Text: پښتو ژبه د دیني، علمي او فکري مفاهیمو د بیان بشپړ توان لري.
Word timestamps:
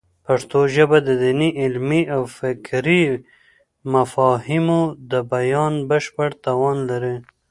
پښتو 0.25 0.59
ژبه 0.75 0.97
د 1.07 1.09
دیني، 1.23 1.49
علمي 1.61 2.01
او 2.15 2.21
فکري 2.37 3.03
مفاهیمو 3.93 4.81
د 5.11 5.13
بیان 5.33 5.73
بشپړ 5.89 6.29
توان 6.45 6.77
لري. 6.89 7.15